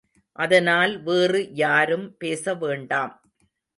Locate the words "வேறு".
1.03-1.41